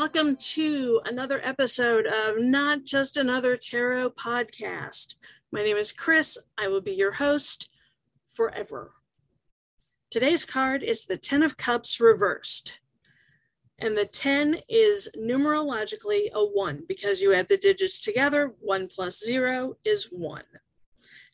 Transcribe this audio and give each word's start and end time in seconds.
Welcome 0.00 0.36
to 0.36 1.00
another 1.06 1.40
episode 1.42 2.06
of 2.06 2.36
Not 2.38 2.84
Just 2.84 3.16
Another 3.16 3.56
Tarot 3.56 4.10
podcast. 4.10 5.16
My 5.50 5.60
name 5.60 5.76
is 5.76 5.90
Chris. 5.90 6.38
I 6.56 6.68
will 6.68 6.80
be 6.80 6.92
your 6.92 7.10
host 7.10 7.68
forever. 8.24 8.92
Today's 10.08 10.44
card 10.44 10.84
is 10.84 11.04
the 11.04 11.16
Ten 11.16 11.42
of 11.42 11.56
Cups 11.56 12.00
reversed. 12.00 12.78
And 13.80 13.98
the 13.98 14.04
10 14.04 14.60
is 14.68 15.10
numerologically 15.18 16.30
a 16.32 16.44
1 16.44 16.84
because 16.86 17.20
you 17.20 17.34
add 17.34 17.48
the 17.48 17.56
digits 17.56 17.98
together. 17.98 18.54
1 18.60 18.86
plus 18.86 19.18
0 19.26 19.78
is 19.84 20.10
1. 20.12 20.42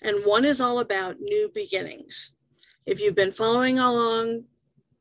And 0.00 0.24
1 0.24 0.44
is 0.46 0.62
all 0.62 0.78
about 0.78 1.20
new 1.20 1.50
beginnings. 1.52 2.34
If 2.86 2.98
you've 2.98 3.14
been 3.14 3.30
following 3.30 3.78
along 3.78 4.44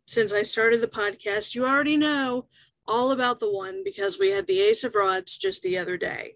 since 0.06 0.34
I 0.34 0.44
started 0.44 0.82
the 0.82 0.88
podcast, 0.88 1.56
you 1.56 1.66
already 1.66 1.96
know 1.96 2.48
all 2.88 3.12
about 3.12 3.40
the 3.40 3.52
one 3.52 3.84
because 3.84 4.20
we 4.20 4.32
had 4.32 4.48
the 4.48 4.62
Ace 4.62 4.84
of 4.84 4.96
Rods 4.96 5.38
just 5.38 5.64
the 5.64 5.78
other 5.78 5.98
day. 5.98 6.36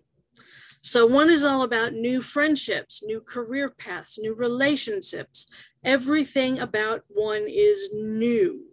So, 0.82 1.06
one 1.06 1.30
is 1.30 1.44
all 1.44 1.64
about 1.64 1.94
new 1.94 2.22
friendships, 2.22 3.04
new 3.04 3.20
career 3.20 3.70
paths, 3.70 4.18
new 4.18 4.36
relationships. 4.36 5.48
Everything 5.84 6.60
about 6.60 7.04
one 7.10 7.46
is 7.48 7.90
new. 7.94 8.70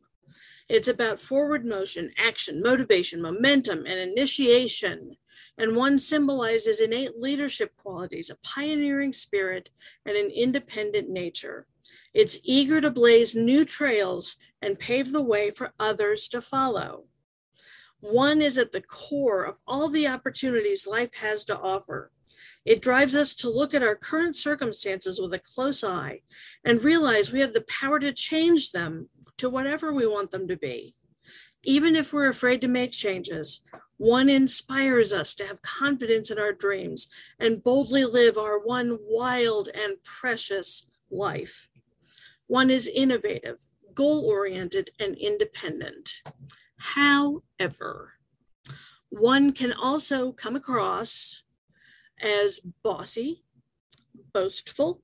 It's 0.68 0.88
about 0.88 1.20
forward 1.20 1.64
motion, 1.64 2.12
action, 2.16 2.62
motivation, 2.62 3.20
momentum, 3.20 3.84
and 3.86 3.98
initiation. 3.98 5.16
And 5.58 5.76
one 5.76 5.98
symbolizes 5.98 6.80
innate 6.80 7.18
leadership 7.20 7.76
qualities, 7.76 8.30
a 8.30 8.36
pioneering 8.36 9.12
spirit, 9.12 9.70
and 10.06 10.16
an 10.16 10.30
independent 10.30 11.08
nature. 11.08 11.66
It's 12.12 12.40
eager 12.44 12.80
to 12.80 12.90
blaze 12.90 13.34
new 13.34 13.64
trails 13.64 14.36
and 14.62 14.78
pave 14.78 15.12
the 15.12 15.22
way 15.22 15.50
for 15.50 15.72
others 15.78 16.28
to 16.28 16.40
follow. 16.40 17.04
One 18.04 18.42
is 18.42 18.58
at 18.58 18.72
the 18.72 18.82
core 18.82 19.44
of 19.44 19.60
all 19.66 19.88
the 19.88 20.06
opportunities 20.06 20.86
life 20.86 21.14
has 21.22 21.42
to 21.46 21.58
offer. 21.58 22.10
It 22.66 22.82
drives 22.82 23.16
us 23.16 23.34
to 23.36 23.48
look 23.48 23.72
at 23.72 23.82
our 23.82 23.96
current 23.96 24.36
circumstances 24.36 25.18
with 25.18 25.32
a 25.32 25.38
close 25.38 25.82
eye 25.82 26.20
and 26.66 26.84
realize 26.84 27.32
we 27.32 27.40
have 27.40 27.54
the 27.54 27.64
power 27.66 27.98
to 28.00 28.12
change 28.12 28.72
them 28.72 29.08
to 29.38 29.48
whatever 29.48 29.90
we 29.90 30.06
want 30.06 30.32
them 30.32 30.46
to 30.48 30.56
be. 30.56 30.92
Even 31.62 31.96
if 31.96 32.12
we're 32.12 32.28
afraid 32.28 32.60
to 32.60 32.68
make 32.68 32.92
changes, 32.92 33.62
one 33.96 34.28
inspires 34.28 35.14
us 35.14 35.34
to 35.36 35.46
have 35.46 35.62
confidence 35.62 36.30
in 36.30 36.38
our 36.38 36.52
dreams 36.52 37.08
and 37.40 37.64
boldly 37.64 38.04
live 38.04 38.36
our 38.36 38.58
one 38.58 38.98
wild 39.00 39.70
and 39.74 39.96
precious 40.04 40.86
life. 41.10 41.70
One 42.48 42.68
is 42.68 42.86
innovative, 42.86 43.64
goal 43.94 44.26
oriented, 44.28 44.90
and 45.00 45.16
independent. 45.16 46.20
However, 46.84 48.12
one 49.08 49.52
can 49.52 49.72
also 49.72 50.32
come 50.32 50.54
across 50.54 51.42
as 52.20 52.60
bossy, 52.82 53.42
boastful, 54.34 55.02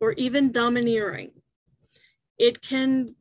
or 0.00 0.12
even 0.12 0.52
domineering. 0.52 1.32
It 2.38 2.62
can 2.62 3.16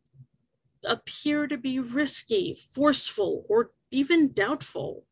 appear 0.85 1.47
to 1.47 1.57
be 1.57 1.79
risky, 1.79 2.57
forceful, 2.73 3.43
or 3.49 3.71
even 3.89 4.33
doubtful. 4.33 5.05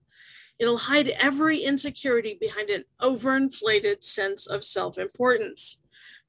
It'll 0.60 0.78
hide 0.78 1.08
every 1.08 1.60
insecurity 1.64 2.38
behind 2.40 2.70
an 2.70 2.84
overinflated 3.02 4.04
sense 4.04 4.46
of 4.46 4.64
self 4.64 5.00
importance, 5.00 5.82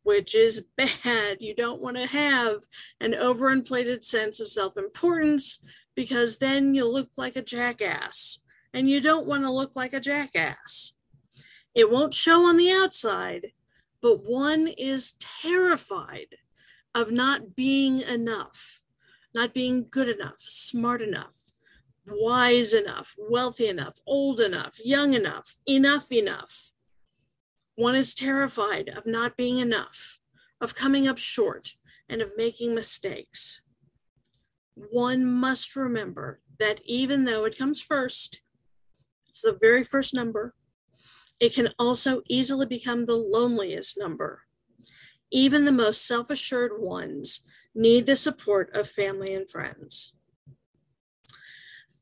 which 0.03 0.35
is 0.35 0.67
bad. 0.77 1.43
You 1.43 1.55
don't 1.55 1.83
want 1.83 1.99
to 1.99 2.07
have 2.07 2.63
an 3.01 3.13
overinflated 3.13 4.03
sense 4.03 4.41
of 4.41 4.49
self 4.49 4.79
importance 4.79 5.59
because 5.95 6.39
then 6.39 6.75
you 6.75 6.91
look 6.91 7.11
like 7.17 7.37
a 7.37 7.43
jackass 7.43 8.41
and 8.73 8.91
you 8.91 9.01
don't 9.01 9.27
want 9.27 9.45
to 9.45 9.51
look 9.51 9.77
like 9.77 9.93
a 9.93 10.01
jackass. 10.01 10.95
It 11.75 11.91
won't 11.91 12.15
show 12.15 12.47
on 12.47 12.57
the 12.57 12.71
outside, 12.71 13.53
but 14.03 14.25
one 14.25 14.69
is 14.69 15.15
terrified 15.21 16.37
of 16.95 17.11
not 17.11 17.57
being 17.57 18.01
enough, 18.01 18.83
not 19.35 19.55
being 19.55 19.87
good 19.91 20.09
enough, 20.09 20.37
smart 20.39 21.03
enough, 21.03 21.37
wise 22.07 22.75
enough, 22.75 23.15
wealthy 23.19 23.69
enough, 23.69 23.99
old 24.07 24.41
enough, 24.41 24.77
young 24.85 25.15
enough, 25.15 25.57
enough 25.67 26.13
enough. 26.13 26.73
One 27.77 27.97
is 27.97 28.15
terrified 28.15 28.89
of 28.89 29.07
not 29.07 29.37
being 29.37 29.59
enough, 29.59 30.21
of 30.61 30.75
coming 30.75 31.09
up 31.09 31.19
short, 31.19 31.71
and 32.09 32.21
of 32.21 32.37
making 32.37 32.75
mistakes 32.75 33.63
one 34.75 35.25
must 35.25 35.77
remember 35.77 36.41
that 36.59 36.81
even 36.85 37.25
though 37.25 37.45
it 37.45 37.59
comes 37.59 37.81
first, 37.81 38.43
it's 39.29 39.43
the 39.43 39.57
very 39.61 39.85
first 39.85 40.15
number, 40.15 40.55
it 41.41 41.55
can 41.55 41.71
also 41.79 42.23
easily 42.29 42.67
become 42.67 43.07
the 43.07 43.17
loneliest 43.17 43.99
number. 43.99 44.43
Even 45.31 45.65
the 45.65 45.73
most 45.73 46.07
self 46.07 46.31
assured 46.31 46.73
ones 46.79 47.43
need 47.75 48.07
the 48.07 48.17
support 48.17 48.75
of 48.75 48.89
family 48.89 49.35
and 49.35 49.51
friends. 49.51 50.15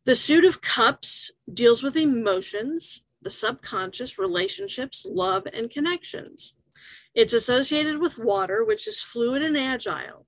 The 0.05 0.15
suit 0.15 0.44
of 0.44 0.61
cups 0.61 1.31
deals 1.53 1.82
with 1.82 1.97
emotions, 1.97 3.05
the 3.22 3.31
subconscious, 3.31 4.19
relationships, 4.19 5.06
love, 5.09 5.47
and 5.53 5.71
connections. 5.71 6.56
It's 7.15 7.34
associated 7.34 8.00
with 8.00 8.19
water, 8.19 8.65
which 8.65 8.88
is 8.88 9.00
fluid 9.00 9.43
and 9.43 9.56
agile. 9.56 10.27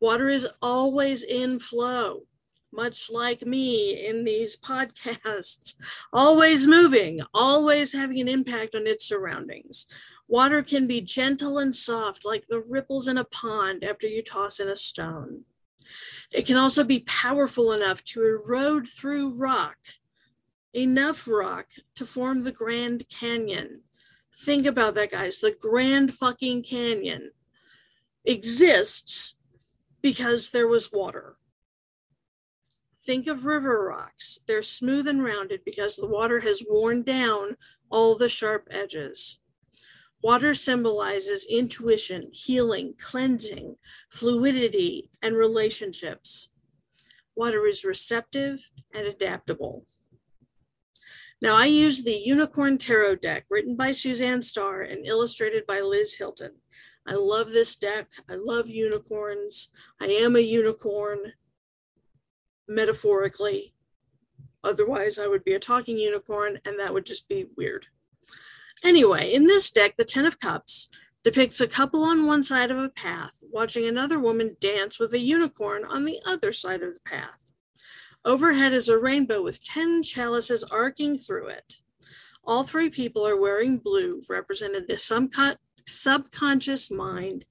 Water 0.00 0.28
is 0.28 0.46
always 0.62 1.24
in 1.24 1.58
flow, 1.58 2.22
much 2.72 3.10
like 3.10 3.44
me 3.44 4.06
in 4.06 4.24
these 4.24 4.56
podcasts, 4.56 5.74
always 6.12 6.66
moving, 6.68 7.20
always 7.34 7.92
having 7.92 8.20
an 8.20 8.28
impact 8.28 8.74
on 8.74 8.86
its 8.86 9.04
surroundings. 9.04 9.86
Water 10.28 10.62
can 10.62 10.86
be 10.86 11.00
gentle 11.00 11.58
and 11.58 11.74
soft, 11.74 12.24
like 12.24 12.46
the 12.48 12.60
ripples 12.60 13.08
in 13.08 13.18
a 13.18 13.24
pond 13.24 13.82
after 13.82 14.06
you 14.06 14.22
toss 14.22 14.60
in 14.60 14.68
a 14.68 14.76
stone. 14.76 15.44
It 16.30 16.46
can 16.46 16.58
also 16.58 16.84
be 16.84 17.00
powerful 17.00 17.72
enough 17.72 18.04
to 18.04 18.22
erode 18.22 18.86
through 18.86 19.38
rock, 19.38 19.78
enough 20.74 21.26
rock 21.26 21.66
to 21.94 22.04
form 22.04 22.42
the 22.44 22.52
Grand 22.52 23.08
Canyon. 23.08 23.80
Think 24.44 24.66
about 24.66 24.94
that, 24.96 25.10
guys. 25.10 25.40
The 25.40 25.56
Grand 25.58 26.12
fucking 26.12 26.62
Canyon 26.62 27.30
exists 28.26 29.34
because 30.08 30.52
there 30.52 30.66
was 30.66 30.90
water. 30.90 31.36
Think 33.04 33.26
of 33.26 33.44
river 33.44 33.84
rocks. 33.84 34.40
They're 34.46 34.62
smooth 34.62 35.06
and 35.06 35.22
rounded 35.22 35.60
because 35.66 35.96
the 35.96 36.08
water 36.08 36.40
has 36.40 36.64
worn 36.66 37.02
down 37.02 37.56
all 37.90 38.16
the 38.16 38.30
sharp 38.30 38.68
edges. 38.70 39.38
Water 40.22 40.54
symbolizes 40.54 41.46
intuition, 41.50 42.30
healing, 42.32 42.94
cleansing, 42.98 43.76
fluidity, 44.10 45.10
and 45.20 45.36
relationships. 45.36 46.48
Water 47.36 47.66
is 47.66 47.84
receptive 47.84 48.70
and 48.94 49.06
adaptable. 49.06 49.84
Now, 51.42 51.54
I 51.54 51.66
use 51.66 52.02
the 52.02 52.16
Unicorn 52.16 52.78
Tarot 52.78 53.16
deck 53.16 53.44
written 53.50 53.76
by 53.76 53.92
Suzanne 53.92 54.40
Starr 54.40 54.80
and 54.80 55.06
illustrated 55.06 55.66
by 55.66 55.82
Liz 55.82 56.14
Hilton. 56.14 56.52
I 57.08 57.14
love 57.14 57.50
this 57.50 57.74
deck. 57.76 58.08
I 58.28 58.34
love 58.34 58.68
unicorns. 58.68 59.70
I 60.00 60.06
am 60.06 60.36
a 60.36 60.40
unicorn, 60.40 61.32
metaphorically. 62.68 63.72
Otherwise, 64.62 65.18
I 65.18 65.26
would 65.26 65.42
be 65.42 65.54
a 65.54 65.58
talking 65.58 65.98
unicorn, 65.98 66.58
and 66.66 66.78
that 66.78 66.92
would 66.92 67.06
just 67.06 67.26
be 67.26 67.46
weird. 67.56 67.86
Anyway, 68.84 69.32
in 69.32 69.46
this 69.46 69.70
deck, 69.70 69.96
the 69.96 70.04
Ten 70.04 70.26
of 70.26 70.38
Cups 70.38 70.90
depicts 71.24 71.62
a 71.62 71.66
couple 71.66 72.04
on 72.04 72.26
one 72.26 72.44
side 72.44 72.70
of 72.70 72.78
a 72.78 72.90
path 72.90 73.42
watching 73.50 73.86
another 73.86 74.18
woman 74.18 74.56
dance 74.60 75.00
with 75.00 75.14
a 75.14 75.18
unicorn 75.18 75.84
on 75.84 76.04
the 76.04 76.20
other 76.26 76.52
side 76.52 76.82
of 76.82 76.92
the 76.92 77.00
path. 77.06 77.52
Overhead 78.24 78.74
is 78.74 78.90
a 78.90 78.98
rainbow 78.98 79.42
with 79.42 79.64
10 79.64 80.02
chalices 80.02 80.62
arcing 80.64 81.16
through 81.16 81.48
it. 81.48 81.76
All 82.44 82.64
three 82.64 82.90
people 82.90 83.26
are 83.26 83.40
wearing 83.40 83.78
blue, 83.78 84.22
representing 84.28 84.84
the 84.86 84.98
subconscious 85.88 86.90
mind, 86.90 87.46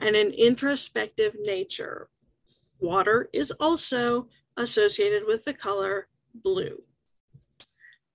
and 0.00 0.16
an 0.16 0.32
introspective 0.32 1.36
nature. 1.40 2.08
Water 2.80 3.28
is 3.32 3.52
also 3.52 4.28
associated 4.56 5.22
with 5.26 5.44
the 5.44 5.54
color 5.54 6.08
blue. 6.34 6.82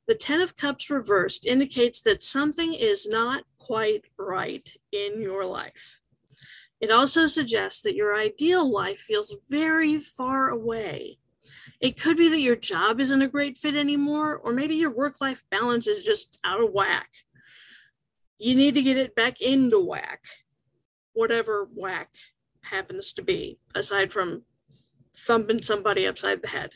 The 0.07 0.15
Ten 0.15 0.41
of 0.41 0.55
Cups 0.55 0.89
reversed 0.89 1.45
indicates 1.45 2.01
that 2.01 2.23
something 2.23 2.73
is 2.73 3.07
not 3.07 3.43
quite 3.57 4.05
right 4.17 4.69
in 4.91 5.21
your 5.21 5.45
life. 5.45 5.99
It 6.79 6.91
also 6.91 7.25
suggests 7.25 7.81
that 7.81 7.95
your 7.95 8.15
ideal 8.15 8.71
life 8.71 8.99
feels 8.99 9.35
very 9.49 9.99
far 9.99 10.49
away. 10.49 11.17
It 11.79 11.99
could 11.99 12.17
be 12.17 12.29
that 12.29 12.39
your 12.39 12.55
job 12.55 12.99
isn't 12.99 13.21
a 13.21 13.27
great 13.27 13.57
fit 13.57 13.75
anymore, 13.75 14.37
or 14.37 14.53
maybe 14.53 14.75
your 14.75 14.95
work 14.95 15.19
life 15.21 15.43
balance 15.51 15.87
is 15.87 16.05
just 16.05 16.37
out 16.43 16.61
of 16.61 16.71
whack. 16.71 17.09
You 18.39 18.55
need 18.55 18.75
to 18.75 18.81
get 18.81 18.97
it 18.97 19.15
back 19.15 19.41
into 19.41 19.79
whack, 19.79 20.23
whatever 21.13 21.69
whack 21.73 22.09
happens 22.63 23.13
to 23.13 23.23
be, 23.23 23.59
aside 23.73 24.11
from 24.13 24.43
thumping 25.15 25.61
somebody 25.61 26.05
upside 26.05 26.41
the 26.41 26.49
head. 26.49 26.71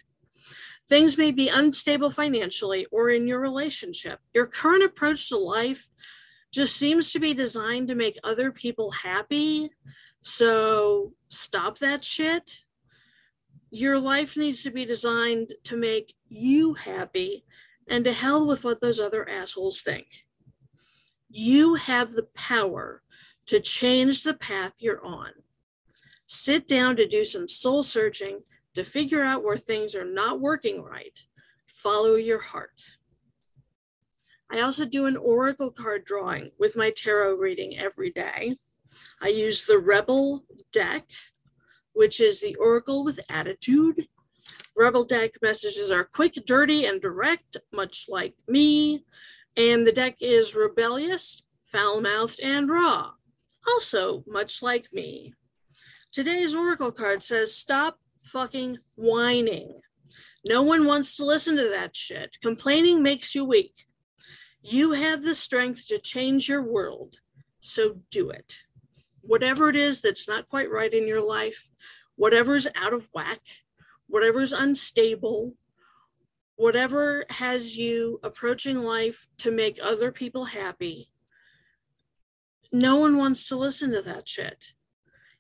Things 0.90 1.18
may 1.18 1.32
be 1.32 1.48
unstable 1.48 2.10
financially 2.10 2.86
or 2.92 3.10
in 3.10 3.28
your 3.28 3.40
relationship. 3.40 4.20
Your 4.34 4.48
current 4.48 4.84
approach 4.84 5.30
to 5.30 5.38
life 5.38 5.88
just 6.52 6.76
seems 6.76 7.14
to 7.14 7.20
be 7.20 7.34
designed 7.34 7.88
to 7.88 7.96
make 7.96 8.18
other 8.24 8.52
people 8.52 8.92
happy. 8.92 9.70
So 10.22 11.14
stop 11.30 11.78
that 11.78 12.04
shit. 12.04 12.64
Your 13.70 14.00
life 14.00 14.36
needs 14.36 14.64
to 14.64 14.72
be 14.72 14.84
designed 14.84 15.54
to 15.64 15.78
make 15.78 16.14
you 16.28 16.74
happy 16.74 17.46
and 17.88 18.04
to 18.04 18.12
hell 18.12 18.46
with 18.46 18.66
what 18.66 18.82
those 18.82 19.00
other 19.00 19.28
assholes 19.30 19.82
think. 19.82 20.26
You 21.32 21.76
have 21.76 22.12
the 22.12 22.28
power 22.36 23.02
to 23.48 23.60
change 23.60 24.24
the 24.24 24.34
path 24.34 24.74
you're 24.80 25.04
on. 25.06 25.32
Sit 26.26 26.68
down 26.68 26.96
to 26.98 27.08
do 27.08 27.24
some 27.24 27.48
soul 27.48 27.84
searching 27.84 28.40
to 28.74 28.84
figure 28.84 29.24
out 29.24 29.44
where 29.44 29.58
things 29.58 29.96
are 29.96 30.06
not 30.06 30.42
working 30.42 30.84
right. 30.84 31.20
Follow 31.68 32.16
your 32.16 32.42
heart. 32.42 32.98
I 34.52 34.60
also 34.60 34.86
do 34.86 35.06
an 35.06 35.16
oracle 35.16 35.72
card 35.72 36.04
drawing 36.04 36.52
with 36.60 36.76
my 36.76 36.92
tarot 36.96 37.38
reading 37.38 37.78
every 37.78 38.12
day. 38.12 38.56
I 39.22 39.30
use 39.30 39.66
the 39.66 39.80
Rebel 39.80 40.44
deck, 40.74 41.10
which 41.94 42.20
is 42.20 42.42
the 42.42 42.56
oracle 42.56 43.06
with 43.06 43.20
attitude. 43.30 44.02
Rebel 44.76 45.06
deck 45.06 45.32
messages 45.42 45.92
are 45.92 46.04
quick, 46.04 46.34
dirty, 46.46 46.86
and 46.86 47.02
direct, 47.02 47.58
much 47.72 48.08
like 48.10 48.36
me. 48.48 49.06
And 49.58 49.86
the 49.86 49.92
deck 49.92 50.18
is 50.22 50.56
rebellious, 50.56 51.44
foul 51.66 52.02
mouthed, 52.02 52.40
and 52.42 52.70
raw, 52.70 53.12
also 53.68 54.24
much 54.28 54.62
like 54.62 54.94
me. 54.94 55.34
Today's 56.12 56.56
Oracle 56.56 56.92
card 56.92 57.22
says, 57.24 57.56
Stop 57.56 58.00
fucking 58.24 58.78
whining. 58.96 59.82
No 60.44 60.64
one 60.64 60.86
wants 60.86 61.16
to 61.18 61.26
listen 61.26 61.56
to 61.58 61.70
that 61.70 61.96
shit. 61.96 62.38
Complaining 62.42 63.04
makes 63.04 63.36
you 63.36 63.46
weak. 63.46 63.74
You 64.64 64.94
have 64.94 65.24
the 65.24 65.36
strength 65.36 65.88
to 65.88 66.00
change 66.00 66.48
your 66.48 66.64
world, 66.64 67.18
so 67.60 68.00
do 68.10 68.30
it. 68.30 68.60
Whatever 69.22 69.70
it 69.70 69.76
is 69.76 70.02
that's 70.02 70.28
not 70.28 70.48
quite 70.48 70.72
right 70.72 70.94
in 70.94 71.08
your 71.08 71.26
life, 71.26 71.70
whatever's 72.16 72.68
out 72.76 72.94
of 72.94 73.10
whack, 73.14 73.42
whatever's 74.08 74.54
unstable, 74.54 75.56
whatever 76.62 77.26
has 77.32 77.76
you 77.76 78.20
approaching 78.22 78.84
life 78.84 79.26
to 79.36 79.52
make 79.52 79.80
other 79.82 80.12
people 80.12 80.46
happy, 80.46 81.10
no 82.72 82.98
one 82.98 83.18
wants 83.18 83.50
to 83.50 83.56
listen 83.56 83.90
to 83.92 84.02
that 84.04 84.30
shit. 84.30 84.74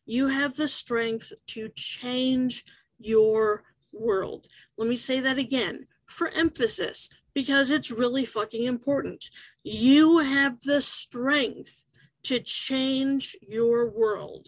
You 0.03 0.29
have 0.29 0.55
the 0.55 0.67
strength 0.67 1.31
to 1.49 1.69
change 1.75 2.63
your 2.97 3.63
world. 3.93 4.47
Let 4.79 4.89
me 4.89 4.95
say 4.95 5.19
that 5.19 5.37
again 5.37 5.85
for 6.07 6.29
emphasis 6.29 7.07
because 7.35 7.69
it's 7.69 7.91
really 7.91 8.25
fucking 8.25 8.65
important. 8.65 9.23
You 9.61 10.17
have 10.17 10.59
the 10.61 10.81
strength 10.81 11.85
to 12.23 12.39
change 12.39 13.37
your 13.47 13.91
world. 13.91 14.47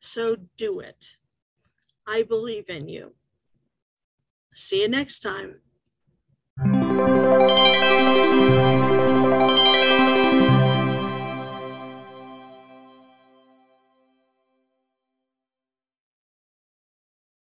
So 0.00 0.36
do 0.58 0.80
it. 0.80 1.16
I 2.06 2.24
believe 2.24 2.68
in 2.68 2.90
you. 2.90 3.14
See 4.52 4.82
you 4.82 4.88
next 4.88 5.20
time. 5.20 5.60
Thank 7.00 7.84
you. 7.84 7.89